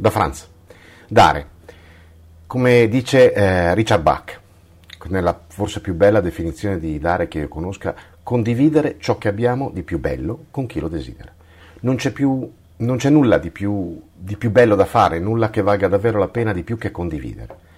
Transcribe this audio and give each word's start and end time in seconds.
da 0.00 0.08
Franz. 0.08 0.48
Dare, 1.06 1.46
come 2.46 2.88
dice 2.88 3.34
eh, 3.34 3.74
Richard 3.74 4.02
Bach, 4.02 4.40
nella 5.08 5.38
forse 5.46 5.80
più 5.80 5.94
bella 5.94 6.20
definizione 6.20 6.78
di 6.78 6.98
dare 6.98 7.28
che 7.28 7.40
io 7.40 7.48
conosca, 7.48 7.94
condividere 8.22 8.96
ciò 8.98 9.18
che 9.18 9.28
abbiamo 9.28 9.70
di 9.70 9.82
più 9.82 9.98
bello 9.98 10.46
con 10.50 10.64
chi 10.64 10.80
lo 10.80 10.88
desidera. 10.88 11.30
Non 11.80 11.96
c'è, 11.96 12.12
più, 12.12 12.50
non 12.76 12.96
c'è 12.96 13.10
nulla 13.10 13.36
di 13.36 13.50
più, 13.50 14.00
di 14.14 14.36
più 14.36 14.50
bello 14.50 14.74
da 14.74 14.86
fare, 14.86 15.18
nulla 15.18 15.50
che 15.50 15.60
valga 15.60 15.88
davvero 15.88 16.18
la 16.18 16.28
pena 16.28 16.54
di 16.54 16.62
più 16.62 16.78
che 16.78 16.90
condividere. 16.90 17.68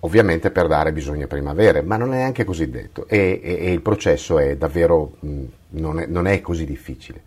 Ovviamente 0.00 0.50
per 0.50 0.66
dare 0.66 0.92
bisogna 0.92 1.26
prima 1.26 1.50
avere, 1.50 1.82
ma 1.82 1.98
non 1.98 2.14
è 2.14 2.22
anche 2.22 2.44
così 2.44 2.70
detto 2.70 3.06
e, 3.06 3.38
e, 3.42 3.58
e 3.66 3.72
il 3.72 3.82
processo 3.82 4.38
è 4.38 4.56
davvero, 4.56 5.16
mh, 5.20 5.42
non, 5.70 6.00
è, 6.00 6.06
non, 6.06 6.26
è, 6.26 6.40
così 6.40 6.64
difficile. 6.64 7.20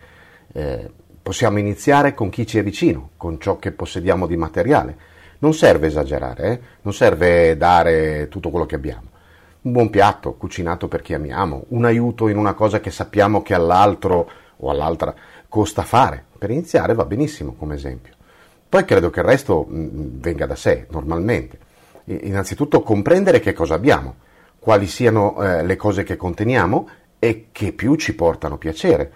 Eh, 0.53 0.89
possiamo 1.23 1.57
iniziare 1.57 2.13
con 2.13 2.29
chi 2.29 2.45
ci 2.45 2.59
è 2.59 2.63
vicino, 2.63 3.11
con 3.17 3.39
ciò 3.39 3.57
che 3.57 3.71
possediamo 3.71 4.27
di 4.27 4.37
materiale. 4.37 4.97
Non 5.39 5.53
serve 5.53 5.87
esagerare, 5.87 6.43
eh? 6.43 6.59
non 6.81 6.93
serve 6.93 7.57
dare 7.57 8.27
tutto 8.29 8.49
quello 8.49 8.65
che 8.65 8.75
abbiamo. 8.75 9.09
Un 9.61 9.71
buon 9.71 9.89
piatto 9.89 10.33
cucinato 10.33 10.87
per 10.87 11.01
chi 11.01 11.13
amiamo, 11.13 11.65
un 11.69 11.85
aiuto 11.85 12.27
in 12.27 12.37
una 12.37 12.53
cosa 12.53 12.79
che 12.79 12.91
sappiamo 12.91 13.41
che 13.41 13.53
all'altro 13.53 14.29
o 14.57 14.69
all'altra 14.69 15.15
costa 15.47 15.81
fare. 15.81 16.23
Per 16.37 16.51
iniziare 16.51 16.93
va 16.93 17.05
benissimo 17.05 17.55
come 17.57 17.75
esempio. 17.75 18.13
Poi 18.69 18.85
credo 18.85 19.09
che 19.09 19.21
il 19.21 19.25
resto 19.25 19.65
mh, 19.67 20.19
venga 20.19 20.45
da 20.45 20.55
sé, 20.55 20.85
normalmente 20.91 21.71
innanzitutto 22.05 22.81
comprendere 22.81 23.39
che 23.39 23.53
cosa 23.53 23.75
abbiamo, 23.75 24.15
quali 24.59 24.87
siano 24.87 25.41
eh, 25.41 25.63
le 25.63 25.75
cose 25.75 26.03
che 26.03 26.15
conteniamo 26.15 26.89
e 27.19 27.47
che 27.51 27.71
più 27.71 27.95
ci 27.95 28.15
portano 28.15 28.57
piacere. 28.57 29.11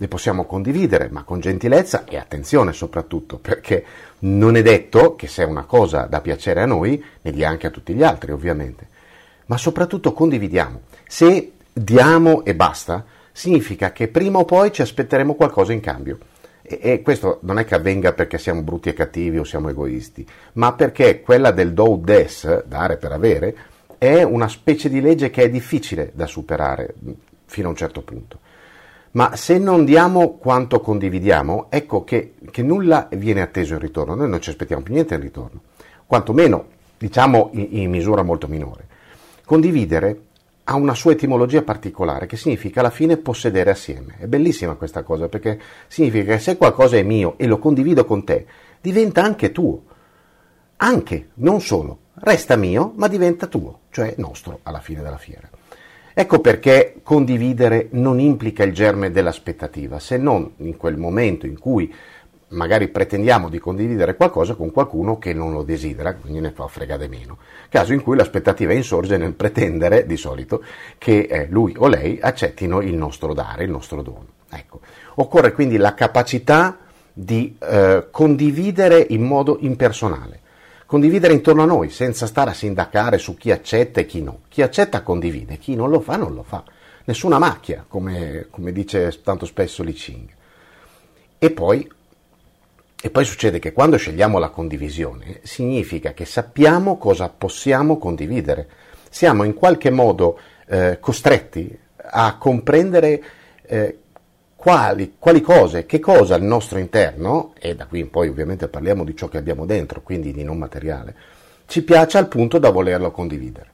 Le 0.00 0.06
possiamo 0.06 0.44
condividere, 0.44 1.08
ma 1.10 1.24
con 1.24 1.40
gentilezza 1.40 2.04
e 2.04 2.16
attenzione 2.16 2.72
soprattutto, 2.72 3.38
perché 3.38 3.84
non 4.20 4.56
è 4.56 4.62
detto 4.62 5.16
che 5.16 5.26
se 5.26 5.42
una 5.42 5.64
cosa 5.64 6.02
dà 6.02 6.20
piacere 6.20 6.62
a 6.62 6.66
noi, 6.66 7.02
ne 7.20 7.32
dia 7.32 7.48
anche 7.48 7.66
a 7.66 7.70
tutti 7.70 7.92
gli 7.94 8.04
altri, 8.04 8.30
ovviamente. 8.30 8.86
Ma 9.46 9.56
soprattutto 9.56 10.12
condividiamo. 10.12 10.82
Se 11.06 11.52
diamo 11.72 12.44
e 12.44 12.54
basta, 12.54 13.04
significa 13.32 13.90
che 13.90 14.06
prima 14.06 14.38
o 14.38 14.44
poi 14.44 14.70
ci 14.72 14.82
aspetteremo 14.82 15.34
qualcosa 15.34 15.72
in 15.72 15.80
cambio. 15.80 16.18
E, 16.62 16.78
e 16.80 17.02
questo 17.02 17.38
non 17.42 17.58
è 17.58 17.64
che 17.64 17.74
avvenga 17.74 18.12
perché 18.12 18.38
siamo 18.38 18.62
brutti 18.62 18.90
e 18.90 18.94
cattivi 18.94 19.38
o 19.38 19.44
siamo 19.44 19.68
egoisti, 19.68 20.24
ma 20.54 20.74
perché 20.74 21.22
quella 21.22 21.50
del 21.50 21.72
do 21.72 21.98
des, 22.00 22.64
dare 22.66 22.98
per 22.98 23.10
avere, 23.10 23.56
è 23.98 24.22
una 24.22 24.46
specie 24.46 24.88
di 24.88 25.00
legge 25.00 25.30
che 25.30 25.42
è 25.42 25.50
difficile 25.50 26.12
da 26.14 26.26
superare 26.26 26.94
fino 27.46 27.66
a 27.66 27.70
un 27.70 27.76
certo 27.76 28.02
punto. 28.02 28.38
Ma 29.18 29.34
se 29.34 29.58
non 29.58 29.84
diamo 29.84 30.36
quanto 30.36 30.80
condividiamo, 30.80 31.66
ecco 31.70 32.04
che, 32.04 32.34
che 32.52 32.62
nulla 32.62 33.08
viene 33.10 33.42
atteso 33.42 33.72
in 33.72 33.80
ritorno, 33.80 34.14
noi 34.14 34.28
non 34.28 34.40
ci 34.40 34.50
aspettiamo 34.50 34.80
più 34.80 34.94
niente 34.94 35.14
in 35.14 35.20
ritorno, 35.20 35.62
quantomeno 36.06 36.66
diciamo 36.96 37.50
in, 37.54 37.66
in 37.70 37.90
misura 37.90 38.22
molto 38.22 38.46
minore. 38.46 38.86
Condividere 39.44 40.20
ha 40.62 40.76
una 40.76 40.94
sua 40.94 41.10
etimologia 41.10 41.62
particolare 41.62 42.26
che 42.26 42.36
significa 42.36 42.78
alla 42.78 42.90
fine 42.90 43.16
possedere 43.16 43.70
assieme. 43.70 44.18
È 44.18 44.26
bellissima 44.26 44.74
questa 44.74 45.02
cosa 45.02 45.26
perché 45.28 45.58
significa 45.88 46.34
che 46.34 46.38
se 46.38 46.56
qualcosa 46.56 46.96
è 46.96 47.02
mio 47.02 47.36
e 47.38 47.48
lo 47.48 47.58
condivido 47.58 48.04
con 48.04 48.22
te, 48.22 48.46
diventa 48.80 49.24
anche 49.24 49.50
tuo. 49.50 49.82
Anche, 50.76 51.30
non 51.34 51.60
solo, 51.60 51.98
resta 52.20 52.54
mio, 52.54 52.92
ma 52.94 53.08
diventa 53.08 53.48
tuo, 53.48 53.80
cioè 53.90 54.14
nostro 54.18 54.60
alla 54.62 54.78
fine 54.78 55.02
della 55.02 55.18
fiera. 55.18 55.50
Ecco 56.20 56.40
perché 56.40 56.96
condividere 57.04 57.86
non 57.92 58.18
implica 58.18 58.64
il 58.64 58.72
germe 58.72 59.12
dell'aspettativa, 59.12 60.00
se 60.00 60.16
non 60.16 60.50
in 60.56 60.76
quel 60.76 60.96
momento 60.96 61.46
in 61.46 61.56
cui 61.60 61.94
magari 62.48 62.88
pretendiamo 62.88 63.48
di 63.48 63.60
condividere 63.60 64.16
qualcosa 64.16 64.54
con 64.54 64.72
qualcuno 64.72 65.18
che 65.18 65.32
non 65.32 65.52
lo 65.52 65.62
desidera, 65.62 66.16
quindi 66.16 66.40
ne 66.40 66.50
fa 66.50 66.66
fregare 66.66 67.06
meno. 67.06 67.38
Caso 67.68 67.92
in 67.92 68.02
cui 68.02 68.16
l'aspettativa 68.16 68.72
insorge 68.72 69.16
nel 69.16 69.34
pretendere, 69.34 70.06
di 70.06 70.16
solito, 70.16 70.64
che 70.98 71.28
eh, 71.30 71.46
lui 71.50 71.76
o 71.78 71.86
lei 71.86 72.18
accettino 72.20 72.80
il 72.80 72.96
nostro 72.96 73.32
dare, 73.32 73.62
il 73.62 73.70
nostro 73.70 74.02
dono. 74.02 74.26
Ecco. 74.50 74.80
Occorre 75.14 75.52
quindi 75.52 75.76
la 75.76 75.94
capacità 75.94 76.78
di 77.12 77.56
eh, 77.60 78.08
condividere 78.10 79.06
in 79.10 79.22
modo 79.22 79.58
impersonale, 79.60 80.40
condividere 80.88 81.34
intorno 81.34 81.64
a 81.64 81.66
noi, 81.66 81.90
senza 81.90 82.24
stare 82.24 82.48
a 82.48 82.54
sindacare 82.54 83.18
su 83.18 83.36
chi 83.36 83.50
accetta 83.50 84.00
e 84.00 84.06
chi 84.06 84.22
no. 84.22 84.40
Chi 84.48 84.62
accetta 84.62 85.02
condivide, 85.02 85.58
chi 85.58 85.74
non 85.74 85.90
lo 85.90 86.00
fa 86.00 86.16
non 86.16 86.32
lo 86.32 86.42
fa. 86.42 86.64
Nessuna 87.04 87.38
macchia, 87.38 87.84
come, 87.86 88.46
come 88.48 88.72
dice 88.72 89.20
tanto 89.22 89.44
spesso 89.44 89.82
Li 89.82 89.92
Ching. 89.92 90.28
E 91.38 91.50
poi 91.50 91.86
e 93.00 93.10
poi 93.10 93.24
succede 93.26 93.58
che 93.58 93.72
quando 93.72 93.98
scegliamo 93.98 94.38
la 94.38 94.48
condivisione 94.48 95.40
significa 95.42 96.14
che 96.14 96.24
sappiamo 96.24 96.96
cosa 96.96 97.28
possiamo 97.28 97.98
condividere. 97.98 98.66
Siamo 99.10 99.44
in 99.44 99.52
qualche 99.52 99.90
modo 99.90 100.38
eh, 100.66 100.96
costretti 101.00 101.78
a 101.96 102.38
comprendere 102.38 103.22
eh, 103.66 103.98
quali, 104.60 105.14
quali, 105.20 105.40
cose, 105.40 105.86
che 105.86 106.00
cosa 106.00 106.34
al 106.34 106.42
nostro 106.42 106.80
interno, 106.80 107.52
e 107.60 107.76
da 107.76 107.86
qui 107.86 108.00
in 108.00 108.10
poi 108.10 108.26
ovviamente 108.26 108.66
parliamo 108.66 109.04
di 109.04 109.14
ciò 109.14 109.28
che 109.28 109.38
abbiamo 109.38 109.64
dentro, 109.66 110.02
quindi 110.02 110.32
di 110.32 110.42
non 110.42 110.58
materiale, 110.58 111.14
ci 111.66 111.84
piace 111.84 112.18
al 112.18 112.26
punto 112.26 112.58
da 112.58 112.70
volerlo 112.70 113.12
condividere. 113.12 113.70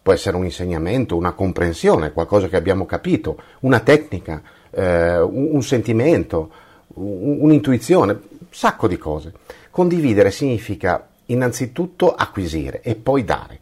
Può 0.00 0.12
essere 0.12 0.36
un 0.36 0.44
insegnamento, 0.44 1.16
una 1.16 1.32
comprensione, 1.32 2.12
qualcosa 2.12 2.46
che 2.46 2.54
abbiamo 2.54 2.86
capito, 2.86 3.42
una 3.62 3.80
tecnica, 3.80 4.40
eh, 4.70 5.18
un, 5.18 5.48
un 5.50 5.62
sentimento, 5.62 6.52
un, 6.94 7.38
un'intuizione, 7.40 8.20
sacco 8.50 8.86
di 8.86 8.98
cose. 8.98 9.32
Condividere 9.68 10.30
significa 10.30 11.08
innanzitutto 11.26 12.14
acquisire 12.14 12.82
e 12.82 12.94
poi 12.94 13.24
dare. 13.24 13.58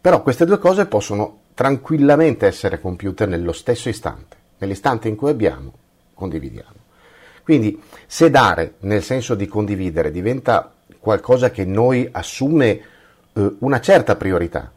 Però 0.00 0.20
queste 0.22 0.44
due 0.44 0.58
cose 0.58 0.86
possono 0.86 1.42
tranquillamente 1.54 2.44
essere 2.44 2.80
compiute 2.80 3.24
nello 3.24 3.52
stesso 3.52 3.88
istante. 3.88 4.36
Nell'istante 4.58 5.06
in 5.06 5.14
cui 5.14 5.30
abbiamo, 5.30 5.72
condividiamo. 6.18 6.74
Quindi 7.44 7.80
se 8.06 8.28
dare 8.28 8.74
nel 8.80 9.02
senso 9.02 9.34
di 9.34 9.46
condividere 9.46 10.10
diventa 10.10 10.74
qualcosa 10.98 11.50
che 11.50 11.64
noi 11.64 12.08
assume 12.10 12.80
eh, 13.32 13.54
una 13.60 13.80
certa 13.80 14.16
priorità, 14.16 14.70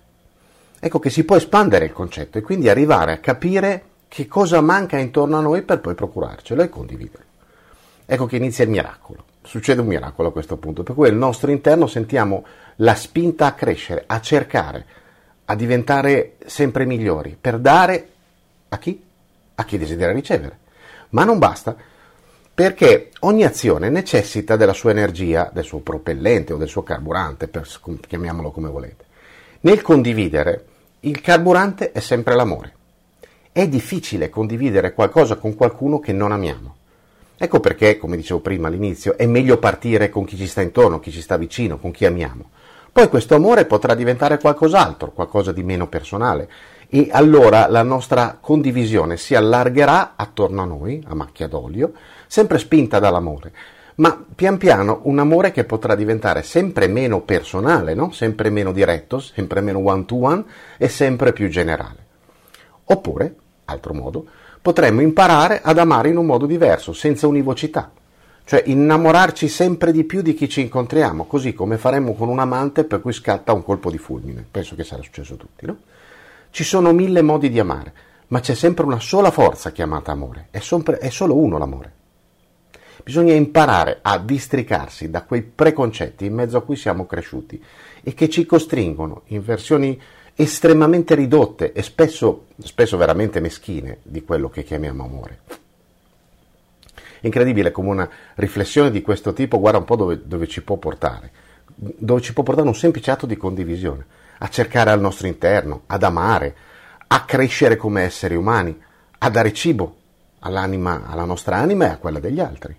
ecco 0.80 1.00
che 1.00 1.10
si 1.10 1.26
può 1.26 1.36
espandere 1.36 1.86
il 1.86 1.94
concetto 1.94 2.38
e 2.38 2.42
quindi 2.42 2.70
arrivare 2.70 3.14
a 3.14 3.18
capire 3.18 3.84
che 4.08 4.28
cosa 4.28 4.62
manca 4.62 4.98
intorno 4.98 5.38
a 5.38 5.42
noi 5.42 5.64
per 5.64 5.80
poi 5.80 5.96
procurarcelo 5.96 6.62
e 6.62 6.70
condividerlo. 6.70 7.30
Ecco 8.06 8.26
che 8.26 8.36
inizia 8.36 8.64
il 8.64 8.70
miracolo 8.70 9.26
succede 9.44 9.82
un 9.82 9.88
miracolo 9.88 10.30
a 10.30 10.32
questo 10.32 10.58
punto, 10.58 10.84
per 10.84 10.96
cui 10.96 11.08
al 11.08 11.16
nostro 11.16 11.52
interno 11.52 11.88
sentiamo 11.88 12.46
la 12.78 12.96
spinta 12.96 13.48
a 13.48 13.54
crescere, 13.54 14.04
a 14.06 14.22
cercare, 14.22 14.86
a 15.46 15.56
diventare 15.56 16.38
sempre 16.46 16.86
migliori, 16.86 17.38
per 17.40 17.58
dare 17.60 18.10
a 18.70 18.78
chi? 18.78 19.04
A 19.56 19.66
chi 19.66 19.78
desidera 19.78 20.12
ricevere. 20.12 20.60
Ma 21.12 21.24
non 21.24 21.40
basta, 21.40 21.76
perché 22.54 23.12
ogni 23.22 23.44
azione 23.44 23.90
necessita 23.90 24.56
della 24.56 24.74
sua 24.74 24.92
energia, 24.92 25.50
del 25.54 25.64
suo 25.64 25.80
propellente 25.80 26.54
o 26.54 26.58
del 26.58 26.68
suo 26.68 26.84
carburante, 26.84 27.48
per, 27.48 27.68
chiamiamolo 28.06 28.52
come 28.52 28.70
volete. 28.70 29.06
Nel 29.62 29.82
condividere, 29.82 30.66
il 31.02 31.22
carburante 31.22 31.92
è 31.92 32.00
sempre 32.00 32.36
l'amore. 32.36 32.74
È 33.52 33.68
difficile 33.68 34.30
condividere 34.30 34.94
qualcosa 34.94 35.36
con 35.36 35.56
qualcuno 35.56 36.00
che 36.00 36.14
non 36.14 36.32
amiamo. 36.32 36.76
Ecco 37.38 37.60
perché, 37.60 37.98
come 37.98 38.18
dicevo 38.18 38.40
prima 38.40 38.68
all'inizio, 38.68 39.18
è 39.18 39.26
meglio 39.26 39.58
partire 39.58 40.10
con 40.10 40.26
chi 40.26 40.38
ci 40.38 40.46
sta 40.46 40.62
intorno, 40.62 41.00
chi 41.00 41.12
ci 41.12 41.22
sta 41.22 41.38
vicino, 41.38 41.80
con 41.80 41.92
chi 41.92 42.06
amiamo. 42.06 42.50
Poi 42.92 43.08
questo 43.08 43.36
amore 43.36 43.66
potrà 43.66 43.96
diventare 43.96 44.38
qualcos'altro, 44.38 45.12
qualcosa 45.12 45.52
di 45.52 45.64
meno 45.64 45.88
personale, 45.88 46.50
e 46.94 47.08
allora 47.10 47.68
la 47.70 47.84
nostra 47.84 48.38
condivisione 48.42 49.16
si 49.16 49.34
allargherà 49.34 50.12
attorno 50.18 50.62
a 50.62 50.66
noi, 50.66 51.02
a 51.08 51.16
macchia 51.16 51.48
d'olio, 51.48 51.94
sempre 52.28 52.58
spinta 52.58 53.00
dall'amore, 53.00 53.54
ma 53.96 54.22
pian 54.36 54.58
piano 54.58 55.00
un 55.04 55.18
amore 55.20 55.54
che 55.54 55.64
potrà 55.64 55.96
diventare 55.96 56.44
sempre 56.44 56.90
meno 56.90 57.22
personale, 57.22 57.94
no? 57.94 58.12
sempre 58.12 58.50
meno 58.50 58.74
diretto, 58.74 59.20
sempre 59.20 59.62
meno 59.62 59.80
one 59.80 60.04
to 60.04 60.16
one 60.18 60.44
e 60.78 60.90
sempre 60.90 61.32
più 61.32 61.48
generale. 61.48 61.96
Oppure, 62.84 63.36
altro 63.66 63.94
modo, 63.94 64.26
potremmo 64.62 65.00
imparare 65.00 65.62
ad 65.64 65.78
amare 65.78 66.10
in 66.10 66.18
un 66.18 66.26
modo 66.26 66.46
diverso, 66.46 66.92
senza 66.92 67.26
univocità, 67.26 67.90
cioè 68.44 68.64
innamorarci 68.66 69.48
sempre 69.48 69.94
di 69.94 70.04
più 70.04 70.22
di 70.22 70.34
chi 70.34 70.50
ci 70.50 70.60
incontriamo, 70.60 71.24
così 71.24 71.54
come 71.54 71.78
faremmo 71.78 72.16
con 72.16 72.28
un 72.28 72.40
amante 72.40 72.84
per 72.84 73.00
cui 73.00 73.14
scatta 73.14 73.54
un 73.54 73.64
colpo 73.64 73.90
di 73.90 73.98
fulmine. 73.98 74.46
Penso 74.52 74.76
che 74.76 74.84
sarà 74.84 75.02
successo 75.02 75.36
a 75.36 75.38
tutti, 75.38 75.66
no? 75.66 75.78
Ci 76.52 76.66
sono 76.66 76.92
mille 76.92 77.22
modi 77.22 77.50
di 77.50 77.60
amare, 77.60 77.94
ma 78.28 78.42
c'è 78.42 78.56
sempre 78.56 78.84
una 78.84 79.00
sola 79.00 79.32
forza 79.32 79.72
chiamata 79.72 80.12
amore, 80.12 80.48
è, 80.52 80.60
sempre, 80.60 80.98
è 80.98 81.10
solo 81.10 81.38
uno 81.38 81.58
l'amore. 81.58 81.94
Bisogna 83.06 83.34
imparare 83.34 84.00
a 84.02 84.20
districarsi 84.20 85.10
da 85.10 85.24
quei 85.24 85.44
preconcetti 85.44 86.26
in 86.26 86.34
mezzo 86.34 86.58
a 86.58 86.62
cui 86.62 86.76
siamo 86.76 87.06
cresciuti 87.06 87.64
e 88.04 88.14
che 88.14 88.30
ci 88.30 88.46
costringono 88.46 89.22
in 89.28 89.42
versioni 89.42 90.00
estremamente 90.36 91.16
ridotte 91.16 91.72
e 91.72 91.82
spesso, 91.84 92.48
spesso 92.62 92.98
veramente 92.98 93.40
meschine 93.40 94.00
di 94.04 94.24
quello 94.26 94.50
che 94.50 94.64
chiamiamo 94.64 95.06
amore. 95.06 95.40
Incredibile 97.22 97.72
come 97.72 97.90
una 97.90 98.10
riflessione 98.36 98.92
di 98.92 99.02
questo 99.02 99.32
tipo, 99.32 99.58
guarda 99.58 99.80
un 99.80 99.86
po' 99.86 99.96
dove, 99.96 100.22
dove 100.26 100.48
ci 100.48 100.62
può 100.62 100.76
portare, 100.76 101.32
dove 101.84 102.22
ci 102.22 102.34
può 102.34 102.44
portare 102.44 102.68
un 102.68 102.76
semplice 102.76 103.10
atto 103.10 103.26
di 103.26 103.36
condivisione, 103.36 104.06
a 104.38 104.48
cercare 104.50 104.92
al 104.92 105.02
nostro 105.02 105.26
interno, 105.26 105.84
ad 105.88 106.04
amare, 106.04 106.56
a 107.08 107.26
crescere 107.26 107.76
come 107.76 108.04
esseri 108.04 108.36
umani, 108.36 108.80
a 109.18 109.30
dare 109.30 109.52
cibo 109.52 109.96
all'anima, 110.40 111.06
alla 111.08 111.26
nostra 111.26 111.58
anima 111.58 111.86
e 111.86 111.90
a 111.90 111.98
quella 111.98 112.20
degli 112.20 112.40
altri. 112.40 112.76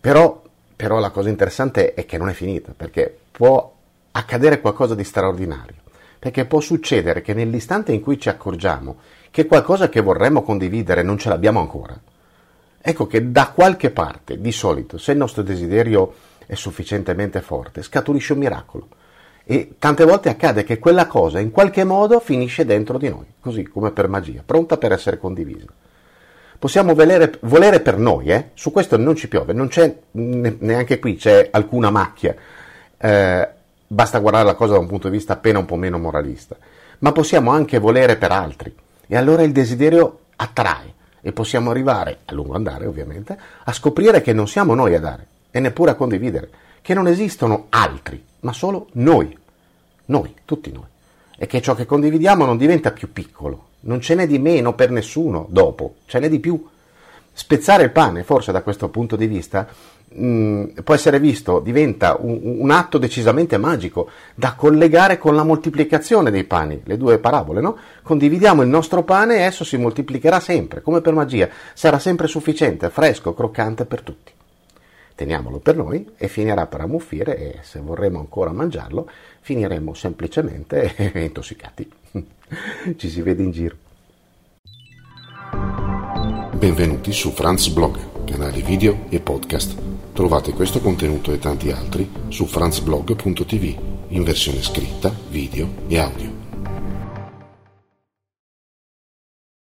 Però, 0.00 0.42
però 0.76 1.00
la 1.00 1.10
cosa 1.10 1.28
interessante 1.28 1.94
è 1.94 2.06
che 2.06 2.16
non 2.16 2.28
è 2.28 2.32
finita, 2.32 2.72
perché 2.76 3.18
può 3.32 3.74
accadere 4.12 4.60
qualcosa 4.60 4.94
di 4.94 5.04
straordinario, 5.04 5.76
perché 6.16 6.46
può 6.46 6.60
succedere 6.60 7.22
che 7.22 7.34
nell'istante 7.34 7.92
in 7.92 8.00
cui 8.00 8.20
ci 8.20 8.28
accorgiamo 8.28 8.98
che 9.32 9.46
qualcosa 9.46 9.88
che 9.88 10.00
vorremmo 10.00 10.42
condividere 10.42 11.02
non 11.02 11.18
ce 11.18 11.28
l'abbiamo 11.28 11.58
ancora, 11.58 12.00
ecco 12.80 13.06
che 13.08 13.32
da 13.32 13.50
qualche 13.50 13.90
parte, 13.90 14.40
di 14.40 14.52
solito, 14.52 14.96
se 14.96 15.12
il 15.12 15.18
nostro 15.18 15.42
desiderio 15.42 16.28
è 16.50 16.56
sufficientemente 16.56 17.40
forte, 17.42 17.80
scaturisce 17.80 18.32
un 18.32 18.40
miracolo. 18.40 18.88
E 19.44 19.76
tante 19.78 20.04
volte 20.04 20.30
accade 20.30 20.64
che 20.64 20.80
quella 20.80 21.06
cosa 21.06 21.38
in 21.38 21.52
qualche 21.52 21.84
modo 21.84 22.18
finisce 22.18 22.64
dentro 22.64 22.98
di 22.98 23.08
noi, 23.08 23.26
così 23.38 23.62
come 23.62 23.92
per 23.92 24.08
magia, 24.08 24.42
pronta 24.44 24.76
per 24.76 24.90
essere 24.90 25.16
condivisa. 25.16 25.66
Possiamo 26.58 26.92
volere, 26.92 27.38
volere 27.42 27.78
per 27.78 27.98
noi, 27.98 28.26
eh? 28.26 28.50
su 28.54 28.72
questo 28.72 28.96
non 28.96 29.14
ci 29.14 29.28
piove, 29.28 29.52
non 29.52 29.68
c'è 29.68 29.96
neanche 30.10 30.98
qui 30.98 31.14
c'è 31.14 31.50
alcuna 31.52 31.90
macchia, 31.90 32.34
eh, 32.98 33.48
basta 33.86 34.18
guardare 34.18 34.44
la 34.44 34.54
cosa 34.54 34.72
da 34.72 34.80
un 34.80 34.88
punto 34.88 35.08
di 35.08 35.16
vista 35.16 35.34
appena 35.34 35.60
un 35.60 35.66
po' 35.66 35.76
meno 35.76 35.98
moralista, 35.98 36.56
ma 36.98 37.12
possiamo 37.12 37.52
anche 37.52 37.78
volere 37.78 38.16
per 38.16 38.32
altri 38.32 38.74
e 39.06 39.16
allora 39.16 39.42
il 39.42 39.52
desiderio 39.52 40.18
attrae 40.34 40.94
e 41.20 41.30
possiamo 41.32 41.70
arrivare, 41.70 42.18
a 42.24 42.34
lungo 42.34 42.54
andare 42.54 42.86
ovviamente, 42.86 43.38
a 43.62 43.72
scoprire 43.72 44.20
che 44.20 44.32
non 44.32 44.48
siamo 44.48 44.74
noi 44.74 44.96
a 44.96 45.00
dare 45.00 45.26
e 45.50 45.60
neppure 45.60 45.90
a 45.90 45.94
condividere, 45.94 46.50
che 46.82 46.94
non 46.94 47.06
esistono 47.06 47.66
altri, 47.70 48.22
ma 48.40 48.52
solo 48.52 48.88
noi, 48.92 49.36
noi, 50.06 50.34
tutti 50.44 50.72
noi, 50.72 50.84
e 51.36 51.46
che 51.46 51.60
ciò 51.60 51.74
che 51.74 51.86
condividiamo 51.86 52.44
non 52.44 52.56
diventa 52.56 52.92
più 52.92 53.12
piccolo, 53.12 53.68
non 53.80 54.00
ce 54.00 54.14
n'è 54.14 54.26
di 54.26 54.38
meno 54.38 54.74
per 54.74 54.90
nessuno 54.90 55.46
dopo, 55.48 55.96
ce 56.06 56.18
n'è 56.18 56.28
di 56.28 56.40
più. 56.40 56.62
Spezzare 57.32 57.84
il 57.84 57.90
pane, 57.90 58.22
forse 58.22 58.52
da 58.52 58.62
questo 58.62 58.88
punto 58.88 59.16
di 59.16 59.26
vista, 59.26 59.66
mh, 60.08 60.26
mm, 60.26 60.64
può 60.84 60.94
essere 60.94 61.18
visto, 61.18 61.60
diventa 61.60 62.16
un, 62.20 62.40
un, 62.42 62.70
atto 62.70 62.98
decisamente 62.98 63.56
magico 63.56 64.10
da 64.34 64.54
collegare 64.54 65.16
con 65.16 65.34
la 65.34 65.44
moltiplicazione 65.44 66.30
dei 66.30 66.44
pani, 66.44 66.82
le 66.84 66.98
due 66.98 67.18
parabole, 67.18 67.60
no? 67.60 67.76
Condividiamo 68.02 68.62
il 68.62 68.68
nostro 68.68 69.04
pane 69.04 69.36
e 69.36 69.42
esso 69.42 69.64
si 69.64 69.76
moltiplicherà 69.78 70.40
sempre, 70.40 70.82
come 70.82 71.00
per 71.00 71.14
magia, 71.14 71.48
sarà 71.72 71.98
sempre 71.98 72.26
sufficiente, 72.26 72.90
fresco, 72.90 73.32
croccante 73.32 73.86
per 73.86 74.02
tutti 74.02 74.32
teniamolo 75.20 75.58
per 75.58 75.76
noi 75.76 76.12
e 76.16 76.28
finirà 76.28 76.66
per 76.66 76.80
ammuffire 76.80 77.36
e 77.36 77.58
se 77.60 77.78
vorremmo 77.78 78.20
ancora 78.20 78.52
mangiarlo 78.52 79.10
finiremo 79.40 79.92
semplicemente 79.92 81.12
intossicati. 81.16 81.90
Ci 82.96 83.08
si 83.10 83.20
vede 83.20 83.42
in 83.42 83.50
giro. 83.50 83.76
Benvenuti 86.56 87.12
su 87.12 87.30
Franz 87.32 87.68
Blog, 87.68 88.24
canale 88.24 88.62
video 88.62 89.04
e 89.10 89.20
podcast. 89.20 89.76
Trovate 90.14 90.52
questo 90.52 90.80
contenuto 90.80 91.32
e 91.32 91.38
tanti 91.38 91.70
altri 91.70 92.10
su 92.28 92.46
franzblog.tv 92.46 93.88
in 94.08 94.24
versione 94.24 94.62
scritta, 94.62 95.14
video 95.28 95.68
e 95.86 95.98
audio. 95.98 96.39